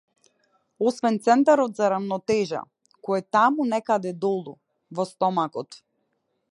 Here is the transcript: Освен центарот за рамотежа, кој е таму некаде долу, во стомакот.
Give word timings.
Освен 0.91 1.19
центарот 1.27 1.77
за 1.81 1.89
рамотежа, 1.93 2.63
кој 3.09 3.21
е 3.23 3.27
таму 3.37 3.69
некаде 3.75 4.17
долу, 4.27 4.57
во 5.01 5.11
стомакот. 5.13 5.81